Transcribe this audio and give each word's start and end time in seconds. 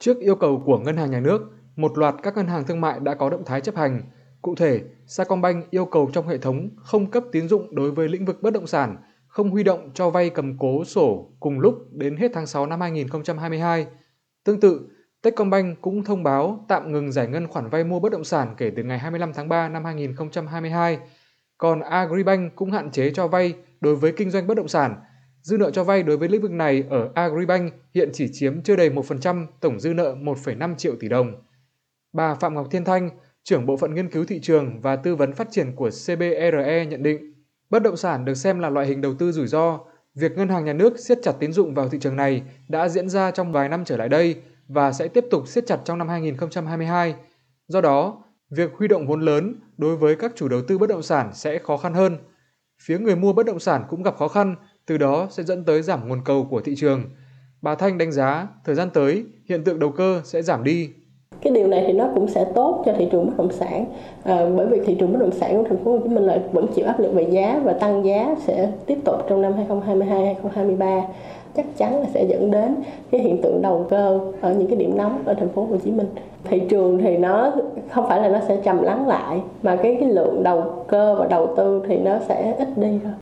Trước 0.00 0.18
yêu 0.18 0.36
cầu 0.36 0.62
của 0.66 0.78
Ngân 0.78 0.96
hàng 0.96 1.10
Nhà 1.10 1.20
nước, 1.20 1.42
một 1.76 1.98
loạt 1.98 2.14
các 2.22 2.36
ngân 2.36 2.46
hàng 2.46 2.64
thương 2.64 2.80
mại 2.80 3.00
đã 3.00 3.14
có 3.14 3.30
động 3.30 3.44
thái 3.44 3.60
chấp 3.60 3.76
hành. 3.76 4.02
Cụ 4.42 4.54
thể, 4.54 4.80
Sacombank 5.06 5.70
yêu 5.70 5.84
cầu 5.84 6.10
trong 6.12 6.28
hệ 6.28 6.38
thống 6.38 6.68
không 6.76 7.10
cấp 7.10 7.24
tín 7.32 7.48
dụng 7.48 7.74
đối 7.74 7.90
với 7.90 8.08
lĩnh 8.08 8.24
vực 8.24 8.42
bất 8.42 8.52
động 8.52 8.66
sản, 8.66 8.96
không 9.28 9.50
huy 9.50 9.62
động 9.62 9.90
cho 9.94 10.10
vay 10.10 10.30
cầm 10.30 10.58
cố 10.58 10.84
sổ 10.84 11.30
cùng 11.40 11.60
lúc 11.60 11.74
đến 11.90 12.16
hết 12.16 12.30
tháng 12.34 12.46
6 12.46 12.66
năm 12.66 12.80
2022. 12.80 13.86
Tương 14.44 14.60
tự, 14.60 14.88
Techcombank 15.22 15.80
cũng 15.80 16.04
thông 16.04 16.22
báo 16.22 16.64
tạm 16.68 16.92
ngừng 16.92 17.12
giải 17.12 17.26
ngân 17.26 17.46
khoản 17.46 17.68
vay 17.68 17.84
mua 17.84 18.00
bất 18.00 18.12
động 18.12 18.24
sản 18.24 18.54
kể 18.56 18.72
từ 18.76 18.82
ngày 18.82 18.98
25 18.98 19.32
tháng 19.32 19.48
3 19.48 19.68
năm 19.68 19.84
2022. 19.84 20.98
Còn 21.58 21.80
Agribank 21.80 22.56
cũng 22.56 22.70
hạn 22.70 22.90
chế 22.90 23.10
cho 23.14 23.28
vay 23.28 23.54
đối 23.80 23.96
với 23.96 24.12
kinh 24.12 24.30
doanh 24.30 24.46
bất 24.46 24.56
động 24.56 24.68
sản. 24.68 24.94
Dư 25.42 25.56
nợ 25.56 25.70
cho 25.70 25.84
vay 25.84 26.02
đối 26.02 26.16
với 26.16 26.28
lĩnh 26.28 26.42
vực 26.42 26.50
này 26.50 26.84
ở 26.90 27.10
Agribank 27.14 27.72
hiện 27.94 28.10
chỉ 28.12 28.28
chiếm 28.32 28.62
chưa 28.62 28.76
đầy 28.76 28.90
1% 28.90 29.46
tổng 29.60 29.80
dư 29.80 29.94
nợ 29.94 30.14
1,5 30.14 30.74
triệu 30.74 30.94
tỷ 31.00 31.08
đồng. 31.08 31.32
Bà 32.12 32.34
Phạm 32.34 32.54
Ngọc 32.54 32.66
Thiên 32.70 32.84
Thanh, 32.84 33.10
trưởng 33.42 33.66
bộ 33.66 33.76
phận 33.76 33.94
nghiên 33.94 34.10
cứu 34.10 34.24
thị 34.24 34.40
trường 34.40 34.80
và 34.80 34.96
tư 34.96 35.16
vấn 35.16 35.32
phát 35.32 35.48
triển 35.50 35.76
của 35.76 35.90
CBRE 35.90 36.86
nhận 36.86 37.02
định, 37.02 37.34
bất 37.70 37.82
động 37.82 37.96
sản 37.96 38.24
được 38.24 38.34
xem 38.34 38.58
là 38.58 38.70
loại 38.70 38.86
hình 38.86 39.00
đầu 39.00 39.14
tư 39.14 39.32
rủi 39.32 39.46
ro. 39.46 39.80
Việc 40.14 40.32
ngân 40.36 40.48
hàng 40.48 40.64
nhà 40.64 40.72
nước 40.72 40.98
siết 40.98 41.18
chặt 41.22 41.32
tín 41.40 41.52
dụng 41.52 41.74
vào 41.74 41.88
thị 41.88 41.98
trường 42.00 42.16
này 42.16 42.42
đã 42.68 42.88
diễn 42.88 43.08
ra 43.08 43.30
trong 43.30 43.52
vài 43.52 43.68
năm 43.68 43.84
trở 43.84 43.96
lại 43.96 44.08
đây 44.08 44.36
và 44.68 44.92
sẽ 44.92 45.08
tiếp 45.08 45.24
tục 45.30 45.48
siết 45.48 45.66
chặt 45.66 45.78
trong 45.84 45.98
năm 45.98 46.08
2022. 46.08 47.14
Do 47.68 47.80
đó, 47.80 48.24
việc 48.50 48.70
huy 48.74 48.88
động 48.88 49.06
vốn 49.06 49.20
lớn 49.20 49.60
đối 49.78 49.96
với 49.96 50.16
các 50.16 50.32
chủ 50.36 50.48
đầu 50.48 50.62
tư 50.68 50.78
bất 50.78 50.88
động 50.88 51.02
sản 51.02 51.30
sẽ 51.34 51.58
khó 51.58 51.76
khăn 51.76 51.94
hơn. 51.94 52.18
Phía 52.82 52.98
người 52.98 53.16
mua 53.16 53.32
bất 53.32 53.46
động 53.46 53.60
sản 53.60 53.84
cũng 53.88 54.02
gặp 54.02 54.16
khó 54.16 54.28
khăn, 54.28 54.56
từ 54.90 54.98
đó 54.98 55.26
sẽ 55.30 55.42
dẫn 55.42 55.64
tới 55.64 55.82
giảm 55.82 56.08
nguồn 56.08 56.20
cầu 56.24 56.46
của 56.50 56.60
thị 56.60 56.74
trường. 56.76 57.02
Bà 57.62 57.74
Thanh 57.74 57.98
đánh 57.98 58.12
giá 58.12 58.48
thời 58.64 58.74
gian 58.74 58.90
tới 58.90 59.24
hiện 59.48 59.64
tượng 59.64 59.78
đầu 59.78 59.90
cơ 59.90 60.20
sẽ 60.24 60.42
giảm 60.42 60.64
đi 60.64 60.88
cái 61.42 61.52
điều 61.52 61.66
này 61.66 61.84
thì 61.86 61.92
nó 61.92 62.08
cũng 62.14 62.28
sẽ 62.28 62.44
tốt 62.54 62.82
cho 62.86 62.92
thị 62.98 63.08
trường 63.12 63.26
bất 63.26 63.32
động 63.36 63.52
sản 63.52 63.84
à, 64.22 64.46
bởi 64.56 64.66
vì 64.66 64.80
thị 64.86 64.96
trường 65.00 65.12
bất 65.12 65.18
động 65.20 65.32
sản 65.32 65.56
của 65.56 65.68
thành 65.68 65.84
phố 65.84 65.92
Hồ 65.92 65.98
Chí 65.98 66.08
Minh 66.08 66.26
lại 66.26 66.40
vẫn 66.52 66.66
chịu 66.74 66.86
áp 66.86 67.00
lực 67.00 67.12
về 67.14 67.22
giá 67.30 67.60
và 67.64 67.72
tăng 67.72 68.04
giá 68.04 68.34
sẽ 68.46 68.72
tiếp 68.86 68.98
tục 69.04 69.16
trong 69.28 69.42
năm 69.42 69.52
2022 69.52 70.24
2023 70.24 71.02
chắc 71.56 71.66
chắn 71.76 72.00
là 72.00 72.06
sẽ 72.14 72.24
dẫn 72.24 72.50
đến 72.50 72.74
cái 73.10 73.20
hiện 73.20 73.42
tượng 73.42 73.62
đầu 73.62 73.86
cơ 73.90 74.20
ở 74.40 74.54
những 74.54 74.68
cái 74.68 74.76
điểm 74.76 74.96
nóng 74.96 75.22
ở 75.24 75.34
thành 75.34 75.48
phố 75.48 75.64
Hồ 75.64 75.76
Chí 75.84 75.90
Minh. 75.90 76.06
Thị 76.44 76.62
trường 76.68 76.98
thì 76.98 77.16
nó 77.16 77.52
không 77.90 78.08
phải 78.08 78.20
là 78.20 78.28
nó 78.28 78.40
sẽ 78.48 78.56
trầm 78.64 78.82
lắng 78.82 79.08
lại 79.08 79.40
mà 79.62 79.76
cái 79.76 79.96
cái 80.00 80.08
lượng 80.08 80.42
đầu 80.42 80.84
cơ 80.88 81.14
và 81.18 81.26
đầu 81.26 81.54
tư 81.56 81.82
thì 81.88 81.98
nó 81.98 82.18
sẽ 82.28 82.54
ít 82.58 82.68
đi 82.76 83.00
thôi. 83.04 83.12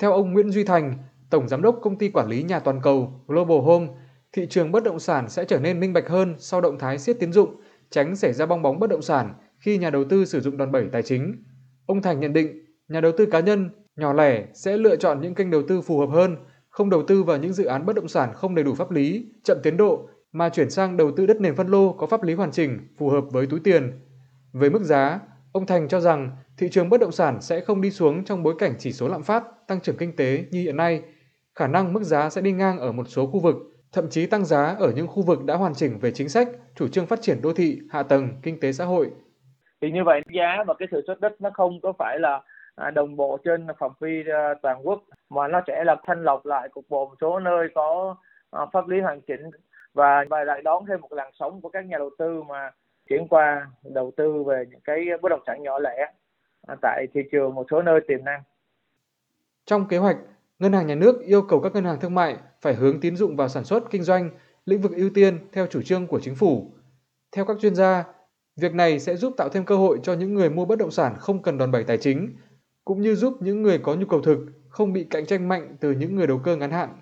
Theo 0.00 0.12
ông 0.12 0.32
Nguyễn 0.32 0.50
Duy 0.50 0.64
Thành, 0.64 0.94
Tổng 1.30 1.48
Giám 1.48 1.62
đốc 1.62 1.78
Công 1.82 1.98
ty 1.98 2.08
Quản 2.08 2.28
lý 2.28 2.42
Nhà 2.42 2.58
Toàn 2.58 2.80
cầu 2.82 3.22
Global 3.26 3.58
Home, 3.58 3.86
thị 4.32 4.46
trường 4.50 4.72
bất 4.72 4.84
động 4.84 4.98
sản 5.00 5.28
sẽ 5.28 5.44
trở 5.44 5.60
nên 5.60 5.80
minh 5.80 5.92
bạch 5.92 6.08
hơn 6.08 6.34
sau 6.38 6.60
động 6.60 6.78
thái 6.78 6.98
siết 6.98 7.16
tín 7.20 7.32
dụng, 7.32 7.60
tránh 7.90 8.16
xảy 8.16 8.32
ra 8.32 8.46
bong 8.46 8.62
bóng 8.62 8.78
bất 8.78 8.90
động 8.90 9.02
sản 9.02 9.34
khi 9.58 9.78
nhà 9.78 9.90
đầu 9.90 10.04
tư 10.04 10.24
sử 10.24 10.40
dụng 10.40 10.56
đòn 10.56 10.72
bẩy 10.72 10.86
tài 10.92 11.02
chính. 11.02 11.44
Ông 11.86 12.02
Thành 12.02 12.20
nhận 12.20 12.32
định, 12.32 12.64
nhà 12.88 13.00
đầu 13.00 13.12
tư 13.18 13.26
cá 13.26 13.40
nhân, 13.40 13.70
nhỏ 13.96 14.12
lẻ 14.12 14.46
sẽ 14.54 14.76
lựa 14.76 14.96
chọn 14.96 15.20
những 15.20 15.34
kênh 15.34 15.50
đầu 15.50 15.62
tư 15.68 15.80
phù 15.80 15.98
hợp 15.98 16.10
hơn, 16.12 16.36
không 16.68 16.90
đầu 16.90 17.02
tư 17.02 17.22
vào 17.22 17.38
những 17.38 17.52
dự 17.52 17.64
án 17.64 17.86
bất 17.86 17.96
động 17.96 18.08
sản 18.08 18.30
không 18.34 18.54
đầy 18.54 18.64
đủ 18.64 18.74
pháp 18.74 18.90
lý, 18.90 19.26
chậm 19.44 19.56
tiến 19.62 19.76
độ 19.76 20.08
mà 20.32 20.48
chuyển 20.48 20.70
sang 20.70 20.96
đầu 20.96 21.10
tư 21.16 21.26
đất 21.26 21.40
nền 21.40 21.56
phân 21.56 21.68
lô 21.68 21.92
có 21.92 22.06
pháp 22.06 22.22
lý 22.22 22.34
hoàn 22.34 22.50
chỉnh, 22.50 22.78
phù 22.98 23.08
hợp 23.08 23.24
với 23.30 23.46
túi 23.46 23.60
tiền. 23.60 23.92
Về 24.52 24.70
mức 24.70 24.82
giá, 24.82 25.20
ông 25.52 25.66
Thành 25.66 25.88
cho 25.88 26.00
rằng 26.00 26.30
thị 26.60 26.68
trường 26.70 26.90
bất 26.90 27.00
động 27.00 27.12
sản 27.12 27.40
sẽ 27.40 27.60
không 27.60 27.80
đi 27.80 27.90
xuống 27.90 28.24
trong 28.24 28.42
bối 28.42 28.54
cảnh 28.58 28.72
chỉ 28.78 28.92
số 28.92 29.08
lạm 29.08 29.22
phát, 29.22 29.42
tăng 29.66 29.80
trưởng 29.80 29.96
kinh 29.96 30.16
tế 30.16 30.44
như 30.50 30.62
hiện 30.62 30.76
nay. 30.76 31.02
Khả 31.54 31.66
năng 31.66 31.92
mức 31.92 32.02
giá 32.02 32.30
sẽ 32.30 32.40
đi 32.40 32.52
ngang 32.52 32.78
ở 32.78 32.92
một 32.92 33.04
số 33.06 33.26
khu 33.26 33.40
vực 33.40 33.56
thậm 33.92 34.08
chí 34.10 34.26
tăng 34.26 34.44
giá 34.44 34.76
ở 34.78 34.92
những 34.96 35.06
khu 35.06 35.22
vực 35.22 35.44
đã 35.44 35.56
hoàn 35.56 35.74
chỉnh 35.74 35.98
về 36.00 36.10
chính 36.10 36.28
sách, 36.28 36.48
chủ 36.74 36.88
trương 36.88 37.06
phát 37.06 37.20
triển 37.22 37.42
đô 37.42 37.52
thị, 37.52 37.78
hạ 37.90 38.02
tầng, 38.02 38.28
kinh 38.42 38.60
tế 38.60 38.72
xã 38.72 38.84
hội. 38.84 39.10
Thì 39.80 39.90
như 39.90 40.04
vậy 40.04 40.20
giá 40.34 40.64
và 40.66 40.74
cái 40.78 40.88
sự 40.90 41.02
xuất 41.06 41.20
đất 41.20 41.40
nó 41.40 41.50
không 41.54 41.80
có 41.82 41.92
phải 41.98 42.18
là 42.18 42.40
à, 42.76 42.90
đồng 42.90 43.16
bộ 43.16 43.38
trên 43.44 43.66
phạm 43.78 43.90
vi 44.00 44.22
à, 44.32 44.54
toàn 44.62 44.86
quốc 44.86 45.02
mà 45.30 45.48
nó 45.48 45.60
sẽ 45.66 45.84
là 45.84 45.96
thanh 46.06 46.22
lọc 46.22 46.46
lại 46.46 46.68
cục 46.68 46.84
bộ 46.88 47.06
một 47.06 47.14
số 47.20 47.40
nơi 47.40 47.68
có 47.74 48.16
à, 48.50 48.60
pháp 48.72 48.88
lý 48.88 49.00
hoàn 49.00 49.20
chỉnh 49.20 49.50
và 49.94 50.24
và 50.30 50.44
lại 50.44 50.62
đón 50.62 50.86
thêm 50.86 51.00
một 51.00 51.12
làn 51.12 51.30
sóng 51.38 51.60
của 51.60 51.68
các 51.68 51.86
nhà 51.86 51.98
đầu 51.98 52.10
tư 52.18 52.42
mà 52.42 52.70
chuyển 53.08 53.28
qua 53.28 53.66
đầu 53.84 54.12
tư 54.16 54.42
về 54.46 54.64
những 54.70 54.80
cái 54.84 55.04
bất 55.22 55.28
động 55.28 55.42
sản 55.46 55.62
nhỏ 55.62 55.78
lẻ 55.78 56.12
tại 56.82 57.06
thị 57.14 57.20
trường 57.32 57.54
một 57.54 57.66
số 57.70 57.82
nơi 57.82 58.00
tiềm 58.08 58.24
năng. 58.24 58.42
Trong 59.66 59.88
kế 59.88 59.98
hoạch, 59.98 60.16
Ngân 60.58 60.72
hàng 60.72 60.86
Nhà 60.86 60.94
nước 60.94 61.20
yêu 61.20 61.42
cầu 61.42 61.60
các 61.60 61.74
ngân 61.74 61.84
hàng 61.84 62.00
thương 62.00 62.14
mại 62.14 62.36
phải 62.60 62.74
hướng 62.74 63.00
tín 63.00 63.16
dụng 63.16 63.36
vào 63.36 63.48
sản 63.48 63.64
xuất, 63.64 63.90
kinh 63.90 64.02
doanh, 64.02 64.30
lĩnh 64.64 64.80
vực 64.80 64.92
ưu 64.96 65.10
tiên 65.14 65.38
theo 65.52 65.66
chủ 65.66 65.82
trương 65.82 66.06
của 66.06 66.20
chính 66.20 66.34
phủ. 66.34 66.72
Theo 67.32 67.44
các 67.44 67.56
chuyên 67.60 67.74
gia, 67.74 68.04
việc 68.56 68.74
này 68.74 69.00
sẽ 69.00 69.16
giúp 69.16 69.34
tạo 69.36 69.48
thêm 69.48 69.64
cơ 69.64 69.76
hội 69.76 70.00
cho 70.02 70.12
những 70.12 70.34
người 70.34 70.50
mua 70.50 70.64
bất 70.64 70.78
động 70.78 70.90
sản 70.90 71.14
không 71.18 71.42
cần 71.42 71.58
đòn 71.58 71.70
bẩy 71.70 71.84
tài 71.84 71.98
chính, 71.98 72.36
cũng 72.84 73.00
như 73.00 73.14
giúp 73.14 73.36
những 73.40 73.62
người 73.62 73.78
có 73.78 73.94
nhu 73.94 74.06
cầu 74.06 74.20
thực 74.20 74.38
không 74.68 74.92
bị 74.92 75.04
cạnh 75.04 75.26
tranh 75.26 75.48
mạnh 75.48 75.76
từ 75.80 75.92
những 75.92 76.16
người 76.16 76.26
đầu 76.26 76.38
cơ 76.38 76.56
ngắn 76.56 76.70
hạn. 76.70 76.90